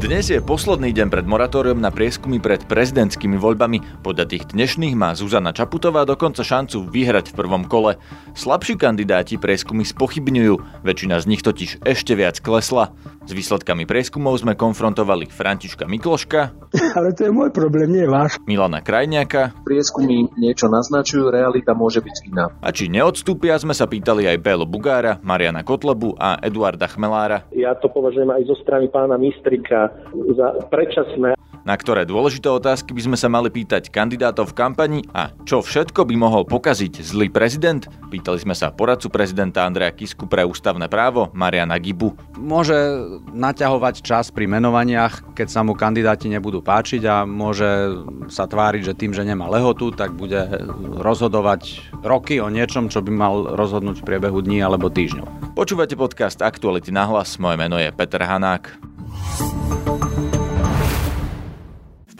[0.00, 4.00] Dnes je posledný deň pred moratórium na prieskumy pred prezidentskými voľbami.
[4.00, 8.00] Podľa tých dnešných má Zuzana Čaputová dokonca šancu vyhrať v prvom kole.
[8.32, 12.96] Slabší kandidáti prieskumy spochybňujú, väčšina z nich totiž ešte viac klesla.
[13.28, 16.56] S výsledkami prieskumov sme konfrontovali Františka Mikloška.
[16.96, 18.40] Ale to je môj problém, nie váš.
[18.48, 19.52] Milana Krajniaka.
[19.68, 22.48] Prieskumy niečo naznačujú, realita môže byť iná.
[22.64, 27.44] A či neodstúpia, sme sa pýtali aj Bélo Bugára, Mariana Kotlebu a Eduarda Chmelára.
[27.52, 29.89] Ja to považujem aj zo strany pána Mistrika
[30.34, 35.32] za predčasné na ktoré dôležité otázky by sme sa mali pýtať kandidátov v kampani a
[35.44, 37.84] čo všetko by mohol pokaziť zlý prezident?
[38.08, 42.16] Pýtali sme sa poradcu prezidenta Andreja Kisku pre ústavné právo Mariana Gibu.
[42.40, 42.74] Môže
[43.30, 48.96] naťahovať čas pri menovaniach, keď sa mu kandidáti nebudú páčiť a môže sa tváriť, že
[48.96, 50.40] tým, že nemá lehotu, tak bude
[50.98, 55.54] rozhodovať roky o niečom, čo by mal rozhodnúť v priebehu dní alebo týždňov.
[55.54, 58.89] Počúvate podcast Aktuality na hlas, moje meno je Peter Hanák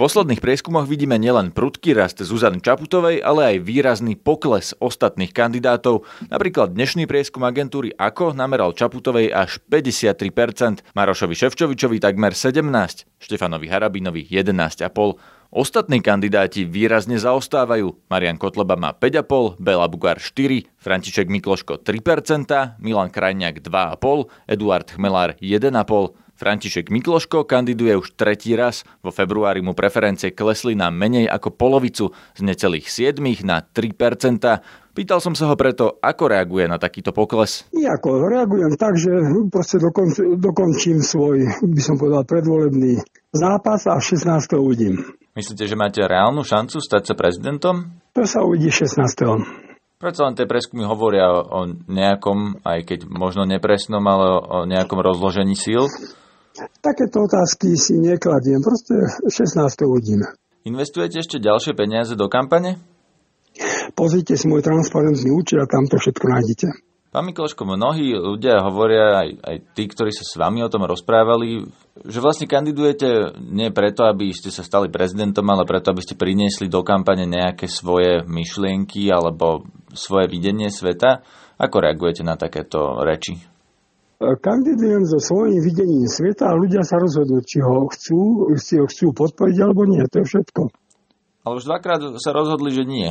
[0.01, 6.09] posledných prieskumoch vidíme nielen prudký rast Zuzany Čaputovej, ale aj výrazný pokles ostatných kandidátov.
[6.33, 14.25] Napríklad dnešný prieskum agentúry AKO nameral Čaputovej až 53%, Marošovi Ševčovičovi takmer 17%, Štefanovi Harabinovi
[14.25, 15.21] 11,5%.
[15.51, 18.07] Ostatní kandidáti výrazne zaostávajú.
[18.07, 25.35] Marian Kotleba má 5,5, Bela Bugár 4, František Mikloško 3%, Milan Krajniak 2,5, Eduard Chmelár
[25.43, 28.81] 1,5, František Mikloško kandiduje už tretí raz.
[29.05, 33.93] Vo februári mu preferencie klesli na menej ako polovicu, z necelých 7 na 3
[34.97, 37.69] Pýtal som sa ho preto, ako reaguje na takýto pokles.
[37.77, 39.13] Nijako, reagujem tak, že
[39.53, 43.05] proste dokon, dokončím svoj, by som povedal, predvolebný
[43.37, 44.25] zápas a 16.
[44.57, 44.97] uvidím.
[45.37, 48.01] Myslíte, že máte reálnu šancu stať sa prezidentom?
[48.17, 48.97] To sa uvidí 16.
[50.01, 55.53] Prečo len tie preskumy hovoria o nejakom, aj keď možno nepresnom, ale o nejakom rozložení
[55.53, 55.85] síl?
[56.83, 59.87] Takéto otázky si nekladiem, proste 16.
[59.87, 60.27] hodín.
[60.67, 62.77] Investujete ešte ďalšie peniaze do kampane?
[63.95, 66.69] Pozrite si môj transparentný účet a tam to všetko nájdete.
[67.11, 71.67] Pán Mikloško, mnohí ľudia hovoria, aj, aj tí, ktorí sa s vami o tom rozprávali,
[72.07, 76.71] že vlastne kandidujete nie preto, aby ste sa stali prezidentom, ale preto, aby ste priniesli
[76.71, 81.27] do kampane nejaké svoje myšlienky alebo svoje videnie sveta.
[81.59, 83.43] Ako reagujete na takéto reči?
[84.21, 89.17] Kandidujem so svojím videním sveta a ľudia sa rozhodnú, či ho chcú, si ho chcú
[89.17, 90.05] podporiť alebo nie.
[90.05, 90.61] To je všetko.
[91.49, 93.09] Ale už dvakrát sa rozhodli, že nie.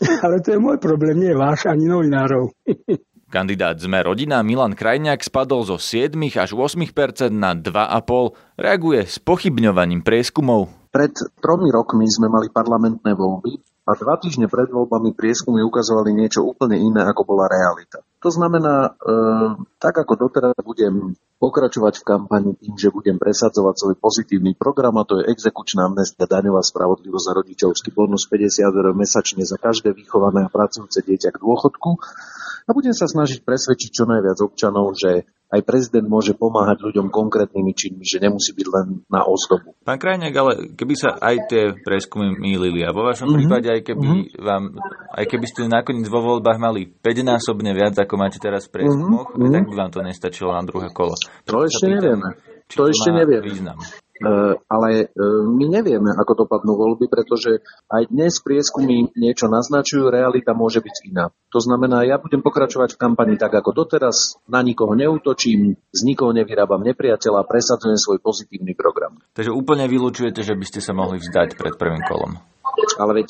[0.24, 2.52] Ale to je môj problém, nie váš ani novinárov.
[3.26, 8.56] Kandidát Sme rodina Milan Krajňák spadol zo 7 až 8% na 2,5.
[8.56, 10.70] Reaguje s pochybňovaním prieskumov.
[10.94, 11.12] Pred
[11.42, 16.78] tromi rokmi sme mali parlamentné voľby a dva týždne pred voľbami prieskumy ukazovali niečo úplne
[16.78, 18.00] iné, ako bola realita.
[18.26, 19.14] To znamená, e,
[19.78, 25.06] tak ako doteraz budem pokračovať v kampani tým, že budem presadzovať svoj pozitívny program, a
[25.06, 30.42] to je exekučná amnestia, daňová spravodlivosť a rodičovský bonus 50 eur mesačne za každé vychované
[30.42, 32.02] a pracujúce dieťa k dôchodku,
[32.66, 37.70] a budem sa snažiť presvedčiť čo najviac občanov, že aj prezident môže pomáhať ľuďom konkrétnymi
[37.70, 39.78] činmi, že nemusí byť len na ozdobu.
[39.86, 43.38] Pán Krajňák, ale keby sa aj tie preskumy mýlili a vo vašom mm-hmm.
[43.46, 44.42] prípade, aj keby, mm-hmm.
[44.42, 44.64] vám,
[45.14, 49.54] aj keby ste nakoniec vo voľbách mali 5-násobne viac, ako máte teraz v prieskumoch, mm-hmm.
[49.54, 51.14] tak by vám to nestačilo na druhé kolo.
[51.46, 52.34] To ešte nevieme.
[52.74, 53.14] To ešte.
[53.46, 53.78] Význam.
[54.16, 57.60] E, ale e, my nevieme, ako dopadnú voľby, pretože
[57.92, 61.28] aj dnes prieskumy niečo naznačujú, realita môže byť iná.
[61.52, 66.32] To znamená, ja budem pokračovať v kampani tak ako doteraz, na nikoho neutočím, z nikoho
[66.32, 69.20] nevyrábam nepriateľa, presadzujem svoj pozitívny program.
[69.36, 72.40] Takže úplne vylúčujete, že by ste sa mohli vzdať pred prvým kolom.
[72.96, 73.28] Ale veď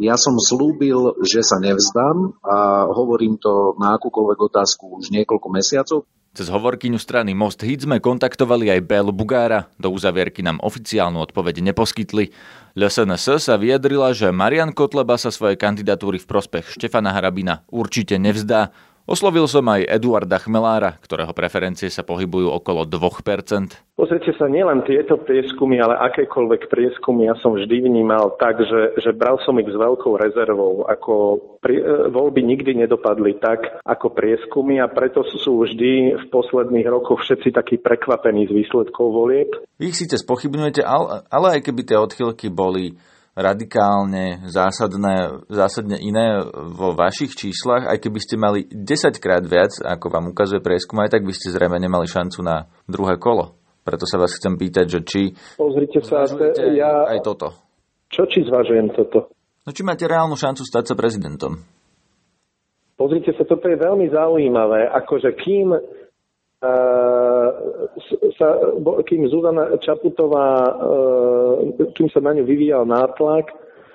[0.00, 6.08] ja som slúbil, že sa nevzdám a hovorím to na akúkoľvek otázku už niekoľko mesiacov.
[6.32, 9.68] Cez hovorkyňu strany Most Hit sme kontaktovali aj Bélu Bugára.
[9.76, 12.32] Do uzavierky nám oficiálnu odpoveď neposkytli.
[12.72, 18.72] LSNS sa vyjadrila, že Marian Kotleba sa svojej kandidatúry v prospech Štefana Harabina určite nevzdá.
[19.02, 23.98] Oslovil som aj Eduarda Chmelára, ktorého preferencie sa pohybujú okolo 2%.
[23.98, 29.10] Pozrite sa, nielen tieto prieskumy, ale akékoľvek prieskumy ja som vždy vnímal tak, že, že
[29.10, 31.14] bral som ich s veľkou rezervou, ako
[31.58, 31.84] pri, e,
[32.14, 37.76] voľby nikdy nedopadli tak ako prieskumy a preto sú vždy v posledných rokoch všetci takí
[37.82, 39.50] prekvapení z výsledkov volieb.
[39.82, 42.94] Vy ich síce spochybňujete, ale, ale aj keby tie odchylky boli
[43.32, 50.06] radikálne zásadné, zásadne iné vo vašich číslach, aj keby ste mali 10 krát viac, ako
[50.12, 53.56] vám ukazuje prieskum, aj tak by ste zrejme nemali šancu na druhé kolo.
[53.82, 55.20] Preto sa vás chcem pýtať, že či
[55.58, 56.28] Pozrite sa,
[56.70, 57.08] ja...
[57.08, 57.56] aj toto.
[58.12, 59.32] Čo či zvažujem toto?
[59.64, 61.56] No či máte reálnu šancu stať sa prezidentom?
[63.00, 65.74] Pozrite sa, toto je veľmi zaujímavé, akože kým
[68.38, 68.48] sa,
[69.06, 70.72] kým Zuzana Čaputová,
[71.94, 73.50] kým sa na ňu vyvíjal nátlak,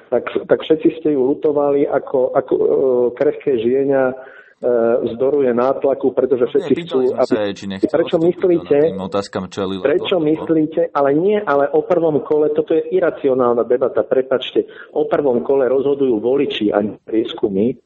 [0.07, 2.53] tak, tak všetci ste ju lutovali ako, ako
[3.15, 4.15] krehké žienia
[5.05, 6.97] vzdoruje nátlaku, pretože všetci nie, chcú...
[7.13, 7.29] Aby...
[7.29, 12.73] Sa, či prečo myslíte, otázkam, čo prečo myslíte, ale nie, ale o prvom kole, toto
[12.73, 14.65] je iracionálna debata, prepačte,
[14.97, 17.77] o prvom kole rozhodujú voliči a prieskumy,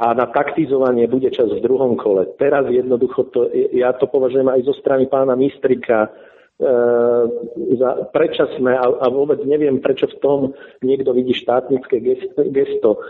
[0.00, 2.26] a na taktizovanie bude čas v druhom kole.
[2.40, 6.10] Teraz jednoducho, to, ja to považujem aj zo strany pána Mistrika e,
[7.76, 10.38] za predčasné a, a vôbec neviem, prečo v tom
[10.80, 12.00] niekto vidí štátnické
[12.50, 13.04] gesto.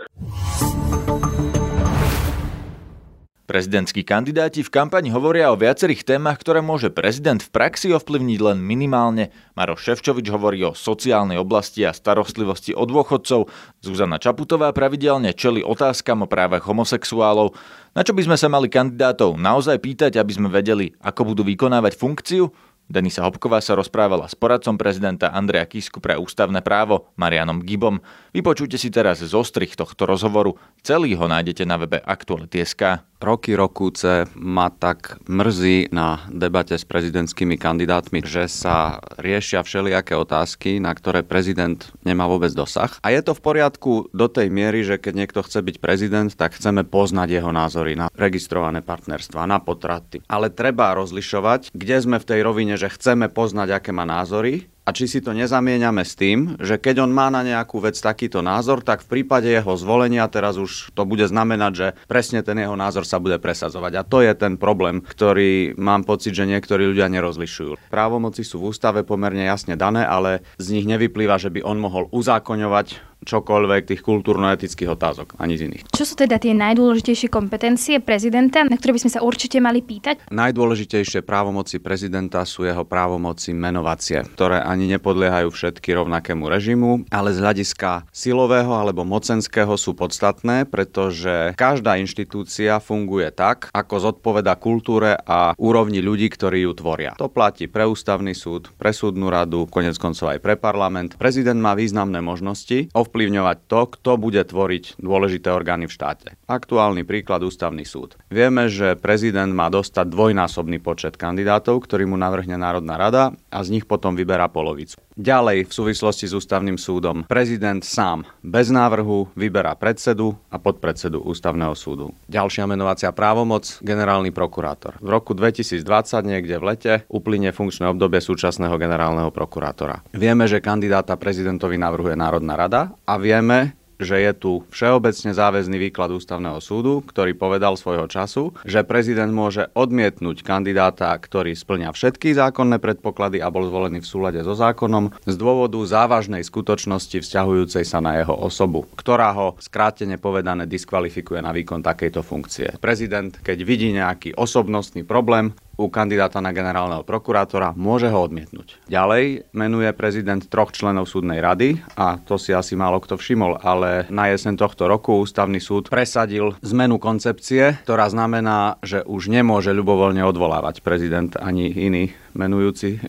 [3.53, 8.57] Prezidentskí kandidáti v kampani hovoria o viacerých témach, ktoré môže prezident v praxi ovplyvniť len
[8.57, 9.29] minimálne.
[9.53, 13.53] Maroš Ševčovič hovorí o sociálnej oblasti a starostlivosti od dôchodcov.
[13.77, 17.53] Zuzana Čaputová pravidelne čeli otázkam o právach homosexuálov.
[17.93, 21.93] Na čo by sme sa mali kandidátov naozaj pýtať, aby sme vedeli, ako budú vykonávať
[21.93, 22.49] funkciu?
[22.91, 28.03] Denisa Hopková sa rozprávala s poradcom prezidenta Andreja Kisku pre ústavné právo Marianom Gibom.
[28.35, 30.59] Vypočujte si teraz zostrich tohto rozhovoru.
[30.83, 37.55] Celý ho nájdete na webe Aktuality.sk roky rokúce ma tak mrzí na debate s prezidentskými
[37.55, 42.91] kandidátmi, že sa riešia všelijaké otázky, na ktoré prezident nemá vôbec dosah.
[42.99, 46.59] A je to v poriadku do tej miery, že keď niekto chce byť prezident, tak
[46.59, 50.19] chceme poznať jeho názory na registrované partnerstva, na potraty.
[50.27, 54.91] Ale treba rozlišovať, kde sme v tej rovine, že chceme poznať, aké má názory a
[54.91, 58.83] či si to nezamieňame s tým, že keď on má na nejakú vec takýto názor,
[58.83, 63.07] tak v prípade jeho zvolenia teraz už to bude znamenať, že presne ten jeho názor
[63.07, 63.91] sa bude presadzovať.
[63.95, 67.87] A to je ten problém, ktorý mám pocit, že niektorí ľudia nerozlišujú.
[67.87, 72.11] Právomoci sú v ústave pomerne jasne dané, ale z nich nevyplýva, že by on mohol
[72.11, 75.83] uzákoňovať čokoľvek tých kultúrno-etických otázok, ani z iných.
[75.89, 80.27] Čo sú teda tie najdôležitejšie kompetencie prezidenta, na ktoré by sme sa určite mali pýtať?
[80.29, 87.39] Najdôležitejšie právomoci prezidenta sú jeho právomoci menovacie, ktoré ani nepodliehajú všetky rovnakému režimu, ale z
[87.39, 95.55] hľadiska silového alebo mocenského sú podstatné, pretože každá inštitúcia funguje tak, ako zodpoveda kultúre a
[95.55, 97.15] úrovni ľudí, ktorí ju tvoria.
[97.17, 101.15] To platí pre ústavný súd, pre súdnu radu, konec koncov aj pre parlament.
[101.15, 106.33] Prezident má významné možnosti ovplyvňovať to, kto bude tvoriť dôležité orgány v štáte.
[106.49, 108.17] Aktuálny príklad ústavný súd.
[108.33, 113.77] Vieme, že prezident má dostať dvojnásobný počet kandidátov, ktorý mu navrhne Národná rada a z
[113.77, 114.97] nich potom vyberá polovicu.
[115.13, 121.77] Ďalej v súvislosti s ústavným súdom prezident sám bez návrhu vyberá predsedu a podpredsedu ústavného
[121.77, 122.09] súdu.
[122.25, 124.97] Ďalšia menovacia právomoc generálny prokurátor.
[124.97, 125.85] V roku 2020
[126.25, 130.01] niekde v lete uplynie funkčné obdobie súčasného generálneho prokurátora.
[130.17, 136.13] Vieme, že kandidáta prezidentovi navrhuje Národná rada a vieme, že je tu všeobecne záväzný výklad
[136.13, 142.77] ústavného súdu, ktorý povedal svojho času, že prezident môže odmietnúť kandidáta, ktorý splňa všetky zákonné
[142.77, 148.21] predpoklady a bol zvolený v súlade so zákonom z dôvodu závažnej skutočnosti vzťahujúcej sa na
[148.21, 152.75] jeho osobu, ktorá ho skrátene povedané diskvalifikuje na výkon takejto funkcie.
[152.77, 158.77] Prezident, keď vidí nejaký osobnostný problém, u kandidáta na generálneho prokurátora, môže ho odmietnúť.
[158.85, 164.05] Ďalej menuje prezident troch členov súdnej rady a to si asi málo kto všimol, ale
[164.13, 170.21] na jeseň tohto roku ústavný súd presadil zmenu koncepcie, ktorá znamená, že už nemôže ľubovoľne
[170.21, 172.99] odvolávať prezident ani iný menujúci e,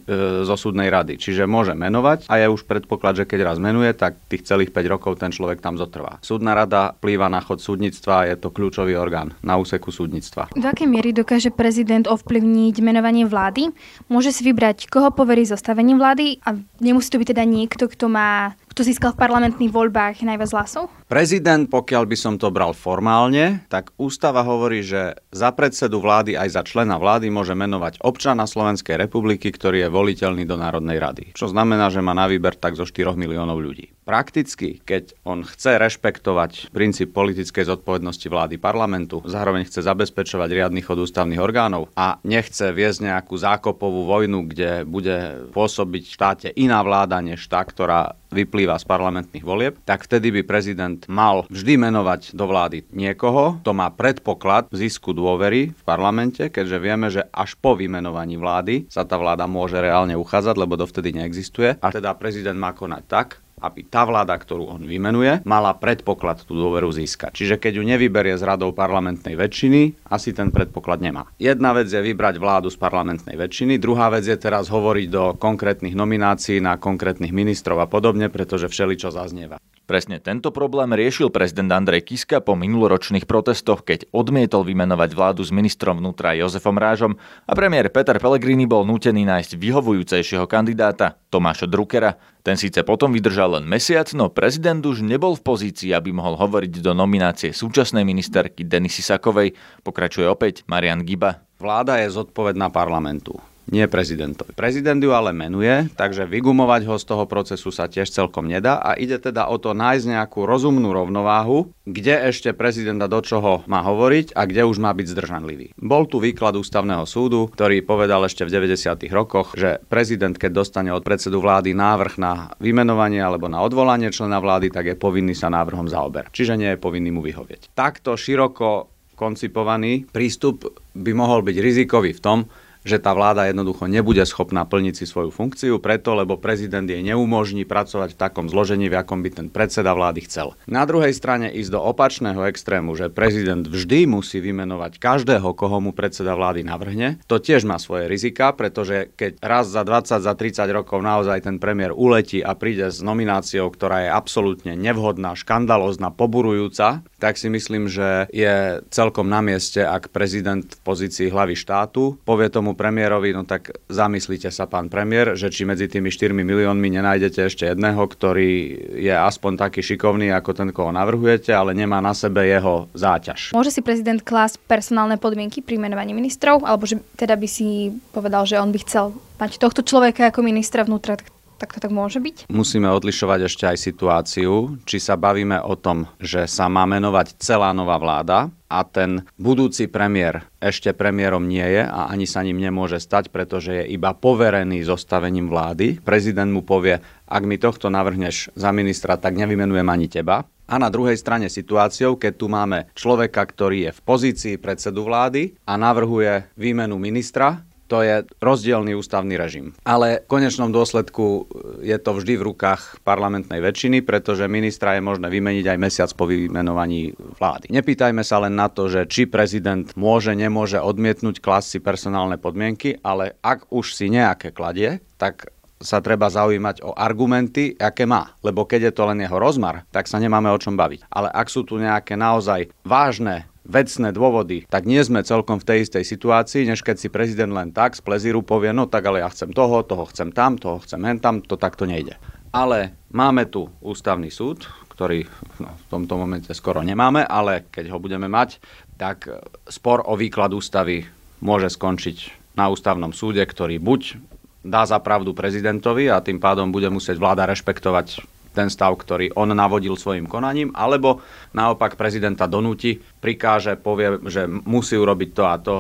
[0.45, 1.21] zo súdnej rady.
[1.21, 4.93] Čiže môže menovať a je už predpoklad, že keď raz menuje, tak tých celých 5
[4.93, 6.21] rokov ten človek tam zotrvá.
[6.21, 10.52] Súdna rada plýva na chod súdnictva je to kľúčový orgán na úseku súdnictva.
[10.54, 13.73] Do akej miery dokáže prezident ovplyvniť menovanie vlády?
[14.09, 18.57] Môže si vybrať, koho poverí zostavením vlády a nemusí to byť teda niekto, kto má
[18.75, 20.90] kto získal v parlamentných voľbách najviac hlasov?
[21.07, 26.59] Prezident, pokiaľ by som to bral formálne, tak ústava hovorí, že za predsedu vlády aj
[26.59, 31.25] za člena vlády môže menovať občana Slovenskej republiky, ktorý je voliteľný do Národnej rady.
[31.38, 33.93] Čo znamená, že má na výber tak zo 4 miliónov ľudí.
[34.04, 41.00] Prakticky, keď on chce rešpektovať princíp politickej zodpovednosti vlády parlamentu, zároveň chce zabezpečovať riadny chod
[41.00, 47.16] ústavných orgánov a nechce viesť nejakú zákopovú vojnu, kde bude pôsobiť v štáte iná vláda
[47.25, 52.44] než tá, ktorá vyplýva z parlamentných volieb, tak vtedy by prezident mal vždy menovať do
[52.44, 58.34] vlády niekoho, to má predpoklad zisku dôvery v parlamente, keďže vieme, že až po vymenovaní
[58.37, 61.78] vlády sa tá vláda môže reálne uchádzať, lebo dovtedy neexistuje.
[61.78, 63.28] A teda prezident má konať tak,
[63.61, 67.34] aby tá vláda, ktorú on vymenuje, mala predpoklad tú dôveru získať.
[67.37, 71.30] Čiže keď ju nevyberie z radou parlamentnej väčšiny, asi ten predpoklad nemá.
[71.38, 75.94] Jedna vec je vybrať vládu z parlamentnej väčšiny, druhá vec je teraz hovoriť do konkrétnych
[75.94, 79.61] nominácií na konkrétnych ministrov a podobne, pretože všeli čo zaznieva.
[79.84, 85.52] Presne tento problém riešil prezident Andrej Kiska po minuloročných protestoch, keď odmietol vymenovať vládu s
[85.52, 92.16] ministrom vnútra Jozefom Rážom a premiér Peter Pellegrini bol nútený nájsť vyhovujúcejšieho kandidáta, Tomáša Druckera.
[92.40, 96.80] Ten síce potom vydržal len mesiac, no prezident už nebol v pozícii, aby mohol hovoriť
[96.80, 99.52] do nominácie súčasnej ministerky Denisy Sakovej.
[99.84, 101.44] Pokračuje opäť Marian Giba.
[101.60, 103.36] Vláda je zodpovedná parlamentu
[103.68, 104.52] nie prezidentovi.
[104.52, 108.97] Prezident ju ale menuje, takže vygumovať ho z toho procesu sa tiež celkom nedá a
[108.97, 114.37] ide teda o to nájsť nejakú rozumnú rovnováhu, kde ešte prezidenta do čoho má hovoriť
[114.37, 115.66] a kde už má byť zdržanlivý.
[115.80, 119.09] Bol tu výklad ústavného súdu, ktorý povedal ešte v 90.
[119.12, 124.40] rokoch, že prezident, keď dostane od predsedu vlády návrh na vymenovanie alebo na odvolanie člena
[124.40, 126.33] vlády, tak je povinný sa návrhom zaoberať.
[126.33, 127.73] Čiže nie je povinný mu vyhovieť.
[127.76, 132.38] Takto široko koncipovaný prístup by mohol byť rizikový v tom,
[132.84, 137.64] že tá vláda jednoducho nebude schopná plniť si svoju funkciu, preto lebo prezident jej neumožní
[137.64, 140.52] pracovať v takom zložení, v akom by ten predseda vlády chcel.
[140.68, 145.96] Na druhej strane ísť do opačného extrému, že prezident vždy musí vymenovať každého, koho mu
[145.96, 150.68] predseda vlády navrhne, to tiež má svoje rizika, pretože keď raz za 20, za 30
[150.68, 157.00] rokov naozaj ten premiér uletí a príde s nomináciou, ktorá je absolútne nevhodná, škandalozná, poburujúca,
[157.16, 162.52] tak si myslím, že je celkom na mieste, ak prezident v pozícii hlavy štátu povie
[162.52, 167.40] tomu premiérovi, no tak zamyslite sa, pán premiér, že či medzi tými 4 miliónmi nenájdete
[167.47, 168.50] ešte jedného, ktorý
[168.99, 173.54] je aspoň taký šikovný ako ten, koho navrhujete, ale nemá na sebe jeho záťaž.
[173.54, 178.45] Môže si prezident klásť personálne podmienky pri menovaní ministrov, alebo že teda by si povedal,
[178.45, 181.19] že on by chcel mať tohto človeka ako ministra vnútra,
[181.59, 182.50] tak to tak môže byť?
[182.50, 187.71] Musíme odlišovať ešte aj situáciu, či sa bavíme o tom, že sa má menovať celá
[187.71, 192.99] nová vláda a ten budúci premiér ešte premiérom nie je a ani sa ním nemôže
[192.99, 196.02] stať, pretože je iba poverený zostavením vlády.
[196.02, 196.99] Prezident mu povie,
[197.31, 200.43] ak mi tohto navrhneš za ministra, tak nevymenujem ani teba.
[200.64, 205.61] A na druhej strane situáciou, keď tu máme človeka, ktorý je v pozícii predsedu vlády
[205.69, 209.76] a navrhuje výmenu ministra, to je rozdielný ústavný režim.
[209.84, 211.48] Ale v konečnom dôsledku
[211.84, 216.24] je to vždy v rukách parlamentnej väčšiny, pretože ministra je možné vymeniť aj mesiac po
[216.24, 217.68] vymenovaní vlády.
[217.70, 223.36] Nepýtajme sa len na to, že či prezident môže, nemôže odmietnúť klasy personálne podmienky, ale
[223.44, 225.52] ak už si nejaké kladie, tak
[225.84, 228.32] sa treba zaujímať o argumenty, aké má.
[228.40, 231.12] Lebo keď je to len jeho rozmar, tak sa nemáme o čom baviť.
[231.12, 235.78] Ale ak sú tu nejaké naozaj vážne vecné dôvody, tak nie sme celkom v tej
[235.88, 239.33] istej situácii, než keď si prezident len tak z plezíru povie, no tak ale ja
[239.33, 242.21] chcem toho, toho chcem tam, toho chcem hen tam, to takto nejde.
[242.54, 245.26] Ale máme tu ústavný súd, ktorý
[245.59, 248.62] no, v tomto momente skoro nemáme, ale keď ho budeme mať,
[248.94, 249.26] tak
[249.66, 251.02] spor o výklad ústavy
[251.42, 252.16] môže skončiť
[252.54, 254.23] na ústavnom súde, ktorý buď
[254.64, 258.23] dá za pravdu prezidentovi a tým pádom bude musieť vláda rešpektovať
[258.54, 261.20] ten stav, ktorý on navodil svojim konaním, alebo
[261.50, 265.75] naopak prezidenta donúti, prikáže, povie, že musí urobiť to a to,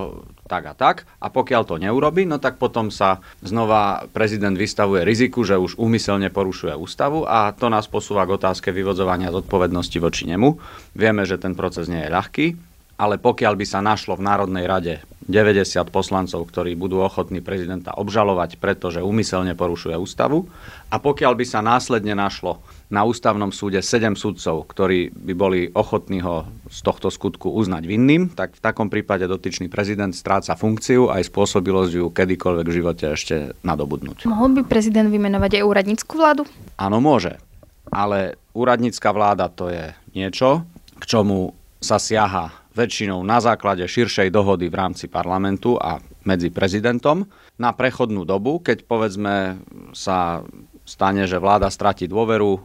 [0.44, 1.08] tak a tak.
[1.22, 6.28] A pokiaľ to neurobi, no tak potom sa znova prezident vystavuje riziku, že už úmyselne
[6.28, 10.58] porušuje ústavu a to nás posúva k otázke vyvodzovania zodpovednosti voči nemu.
[10.92, 12.46] Vieme, že ten proces nie je ľahký,
[12.94, 18.60] ale pokiaľ by sa našlo v Národnej rade 90 poslancov, ktorí budú ochotní prezidenta obžalovať,
[18.60, 20.44] pretože úmyselne porušuje ústavu.
[20.92, 22.60] A pokiaľ by sa následne našlo
[22.92, 28.30] na ústavnom súde 7 sudcov, ktorí by boli ochotní ho z tohto skutku uznať vinným,
[28.36, 33.56] tak v takom prípade dotyčný prezident stráca funkciu aj spôsobilosť ju kedykoľvek v živote ešte
[33.64, 34.28] nadobudnúť.
[34.28, 36.42] Mohol by prezident vymenovať aj úradnícku vládu?
[36.76, 37.40] Áno, môže.
[37.88, 40.68] Ale úradnícka vláda to je niečo,
[41.00, 47.22] k čomu sa siaha väčšinou na základe širšej dohody v rámci parlamentu a medzi prezidentom.
[47.56, 49.62] Na prechodnú dobu, keď povedzme
[49.94, 50.42] sa
[50.82, 52.60] stane, že vláda stratí dôveru,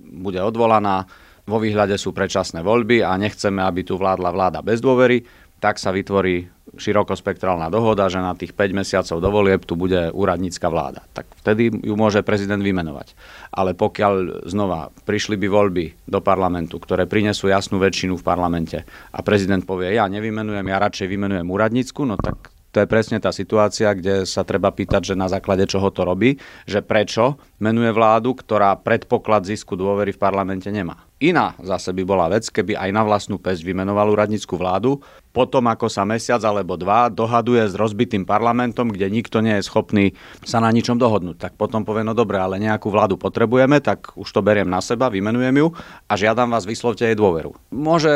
[0.00, 1.06] bude odvolaná,
[1.48, 5.24] vo výhľade sú predčasné voľby a nechceme, aby tu vládla vláda bez dôvery,
[5.60, 10.70] tak sa vytvorí širokospektrálna dohoda, že na tých 5 mesiacov do volieb tu bude úradnícka
[10.70, 11.04] vláda.
[11.12, 13.12] Tak vtedy ju môže prezident vymenovať.
[13.52, 18.78] Ale pokiaľ znova prišli by voľby do parlamentu, ktoré prinesú jasnú väčšinu v parlamente
[19.10, 23.34] a prezident povie, ja nevymenujem, ja radšej vymenujem úradnícku, no tak to je presne tá
[23.34, 26.38] situácia, kde sa treba pýtať, že na základe čoho to robí,
[26.70, 31.09] že prečo menuje vládu, ktorá predpoklad zisku dôvery v parlamente nemá.
[31.20, 35.86] Iná zase by bola vec, keby aj na vlastnú pesť vymenoval úradnícku vládu, potom ako
[35.86, 40.72] sa mesiac alebo dva dohaduje s rozbitým parlamentom, kde nikto nie je schopný sa na
[40.72, 41.36] ničom dohodnúť.
[41.38, 45.12] Tak potom povie, no dobre, ale nejakú vládu potrebujeme, tak už to beriem na seba,
[45.12, 45.68] vymenujem ju
[46.08, 47.54] a žiadam vás, vyslovte jej dôveru.
[47.70, 48.10] Môže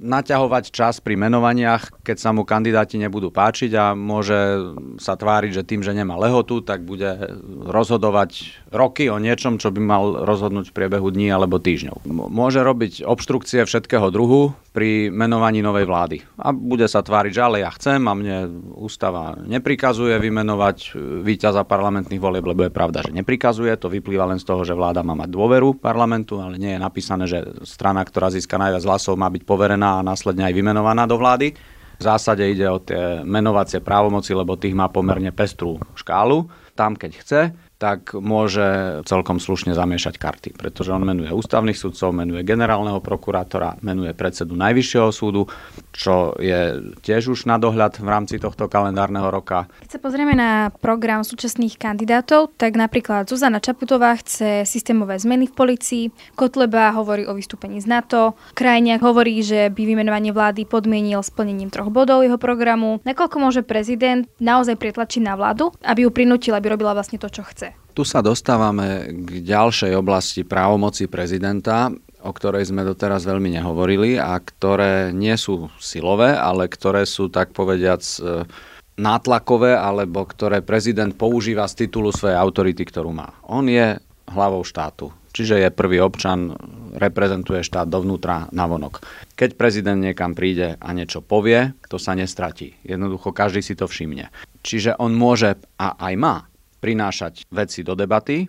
[0.00, 5.66] naťahovať čas pri menovaniach, keď sa mu kandidáti nebudú páčiť a môže sa tváriť, že
[5.66, 7.34] tým, že nemá lehotu, tak bude
[7.66, 12.08] rozhodovať roky o niečom, čo by mal rozhodnúť v priebehu dní alebo týždňov.
[12.44, 16.20] Môže robiť obštrukcie všetkého druhu pri menovaní novej vlády.
[16.36, 18.36] A bude sa tváriť, že ale ja chcem a mne
[18.76, 20.88] ústava neprikazuje vymenovať e,
[21.24, 23.72] víťaza parlamentných volieb, lebo je pravda, že neprikazuje.
[23.80, 27.24] To vyplýva len z toho, že vláda má mať dôveru parlamentu, ale nie je napísané,
[27.24, 31.56] že strana, ktorá získa najviac hlasov, má byť poverená a následne aj vymenovaná do vlády.
[31.96, 36.44] V zásade ide o tie menovacie právomoci, lebo tých má pomerne pestrú škálu.
[36.76, 37.40] Tam, keď chce,
[37.84, 44.16] tak môže celkom slušne zamiešať karty, pretože on menuje ústavných sudcov, menuje generálneho prokurátora, menuje
[44.16, 45.44] predsedu Najvyššieho súdu,
[45.92, 49.68] čo je tiež už na dohľad v rámci tohto kalendárneho roka.
[49.84, 55.52] Keď sa pozrieme na program súčasných kandidátov, tak napríklad Zuzana Čaputová chce systémové zmeny v
[55.52, 56.04] policii,
[56.40, 61.92] Kotleba hovorí o vystúpení z NATO, Krajniak hovorí, že by vymenovanie vlády podmienil splnením troch
[61.92, 63.04] bodov jeho programu.
[63.04, 67.44] Nakoľko môže prezident naozaj pretlačiť na vládu, aby ju prinútil, aby robila vlastne to, čo
[67.44, 67.73] chce?
[67.94, 71.94] Tu sa dostávame k ďalšej oblasti právomoci prezidenta,
[72.26, 77.54] o ktorej sme doteraz veľmi nehovorili a ktoré nie sú silové, ale ktoré sú tak
[77.54, 78.50] povediac e,
[78.98, 83.30] nátlakové alebo ktoré prezident používa z titulu svojej autority, ktorú má.
[83.46, 83.94] On je
[84.26, 86.50] hlavou štátu, čiže je prvý občan,
[86.98, 89.06] reprezentuje štát dovnútra na vonok.
[89.38, 92.74] Keď prezident niekam príde a niečo povie, to sa nestratí.
[92.82, 94.34] Jednoducho každý si to všimne.
[94.66, 96.36] Čiže on môže a aj má
[96.84, 98.44] prinášať veci do debaty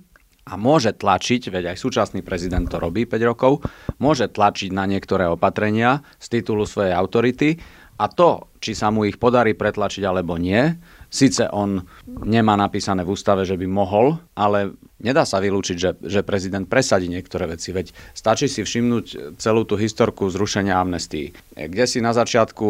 [0.45, 3.63] a môže tlačiť, veď aj súčasný prezident to robí 5 rokov,
[4.03, 7.55] môže tlačiť na niektoré opatrenia z titulu svojej autority
[7.95, 10.67] a to, či sa mu ich podarí pretlačiť alebo nie,
[11.07, 11.79] síce on
[12.27, 17.11] nemá napísané v ústave, že by mohol, ale Nedá sa vylúčiť, že, že prezident presadí
[17.11, 22.67] niektoré veci, veď stačí si všimnúť celú tú historku zrušenia amnestii, kde si na začiatku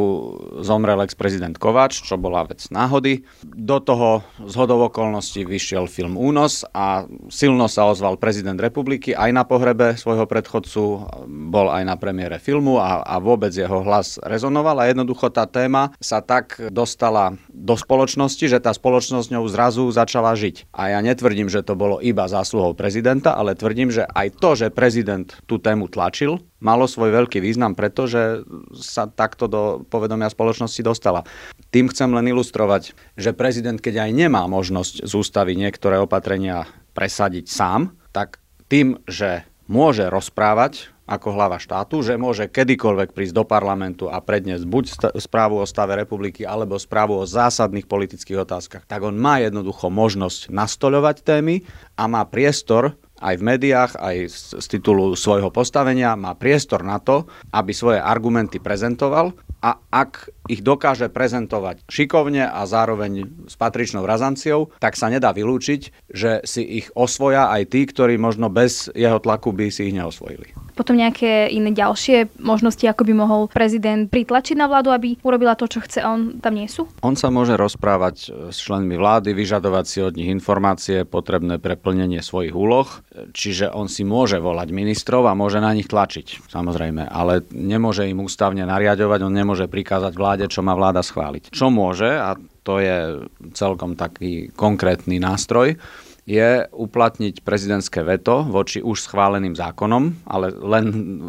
[0.66, 3.22] zomrel ex-prezident Kovač, čo bola vec náhody.
[3.46, 9.30] Do toho z hodov okolností vyšiel film Únos a silno sa ozval prezident republiky aj
[9.30, 10.82] na pohrebe svojho predchodcu,
[11.30, 15.94] bol aj na premiére filmu a, a vôbec jeho hlas rezonoval a jednoducho tá téma
[16.02, 20.74] sa tak dostala do spoločnosti, že tá spoločnosť ňou zrazu začala žiť.
[20.74, 24.56] A ja netvrdím, že to bolo iba iba zásluhou prezidenta, ale tvrdím, že aj to,
[24.56, 28.48] že prezident tú tému tlačil, malo svoj veľký význam, pretože
[28.80, 31.28] sa takto do povedomia spoločnosti dostala.
[31.76, 36.64] Tým chcem len ilustrovať, že prezident, keď aj nemá možnosť z ústavy niektoré opatrenia
[36.96, 38.40] presadiť sám, tak
[38.72, 44.66] tým, že môže rozprávať ako hlava štátu, že môže kedykoľvek prísť do parlamentu a predniesť
[44.66, 44.84] buď
[45.22, 50.50] správu o stave republiky alebo správu o zásadných politických otázkach, tak on má jednoducho možnosť
[50.50, 51.62] nastoľovať témy
[51.96, 54.16] a má priestor aj v médiách, aj
[54.60, 59.32] z titulu svojho postavenia, má priestor na to, aby svoje argumenty prezentoval
[59.64, 66.12] a ak ich dokáže prezentovať šikovne a zároveň s patričnou razanciou, tak sa nedá vylúčiť,
[66.12, 70.65] že si ich osvoja aj tí, ktorí možno bez jeho tlaku by si ich neosvojili.
[70.76, 75.72] Potom nejaké iné ďalšie možnosti, ako by mohol prezident pritlačiť na vládu, aby urobila to,
[75.72, 76.92] čo chce on, tam nie sú?
[77.02, 82.20] On sa môže rozprávať s členmi vlády, vyžadovať si od nich informácie potrebné pre plnenie
[82.20, 82.88] svojich úloh,
[83.32, 88.20] čiže on si môže volať ministrov a môže na nich tlačiť, samozrejme, ale nemôže im
[88.20, 91.56] ústavne nariadovať, on nemôže prikázať vláde, čo má vláda schváliť.
[91.56, 92.36] Čo môže, a
[92.66, 95.78] to je celkom taký konkrétny nástroj,
[96.26, 100.86] je uplatniť prezidentské veto voči už schváleným zákonom, ale len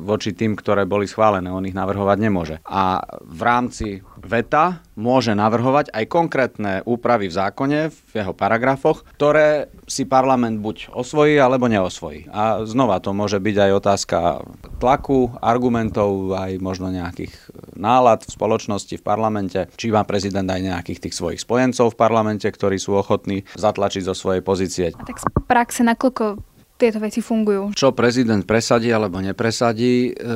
[0.09, 1.53] voči tým, ktoré boli schválené.
[1.53, 2.57] On ich navrhovať nemôže.
[2.65, 9.71] A v rámci veta môže navrhovať aj konkrétne úpravy v zákone, v jeho paragrafoch, ktoré
[9.87, 12.27] si parlament buď osvojí alebo neosvojí.
[12.35, 14.19] A znova to môže byť aj otázka
[14.83, 17.33] tlaku, argumentov, aj možno nejakých
[17.79, 22.49] nálad v spoločnosti, v parlamente, či má prezident aj nejakých tých svojich spojencov v parlamente,
[22.51, 24.87] ktorí sú ochotní zatlačiť zo svojej pozície.
[24.91, 27.73] A tak z praxe, nakoľko tieto veci fungujú.
[27.73, 30.31] Čo prezident presadí alebo nepresadí, e,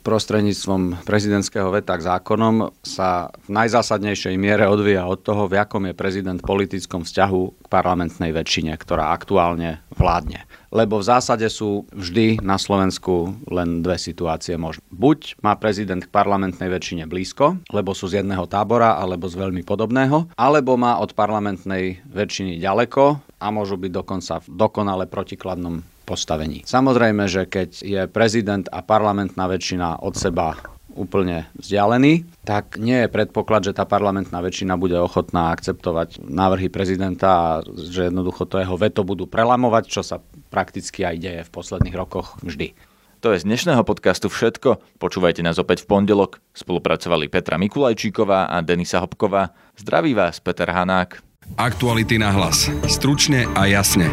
[0.00, 5.94] prostredníctvom prezidentského veta k zákonom sa v najzásadnejšej miere odvíja od toho, v akom je
[5.94, 12.40] prezident v politickom vzťahu k parlamentnej väčšine, ktorá aktuálne vládne lebo v zásade sú vždy
[12.44, 14.84] na Slovensku len dve situácie možné.
[14.92, 19.64] Buď má prezident k parlamentnej väčšine blízko, lebo sú z jedného tábora alebo z veľmi
[19.64, 26.64] podobného, alebo má od parlamentnej väčšiny ďaleko a môžu byť dokonca v dokonale protikladnom postavení.
[26.64, 30.56] Samozrejme, že keď je prezident a parlamentná väčšina od seba
[30.98, 37.28] úplne vzdialený, tak nie je predpoklad, že tá parlamentná väčšina bude ochotná akceptovať návrhy prezidenta
[37.30, 40.18] a že jednoducho to jeho veto budú prelamovať, čo sa
[40.50, 42.74] prakticky aj deje v posledných rokoch vždy.
[43.18, 44.78] To je z dnešného podcastu všetko.
[45.02, 46.38] Počúvajte nás opäť v pondelok.
[46.54, 49.50] Spolupracovali Petra Mikulajčíková a Denisa Hopková.
[49.74, 51.18] Zdraví vás Peter Hanák.
[51.58, 52.70] Aktuality na hlas.
[52.86, 54.06] Stručne a jasne.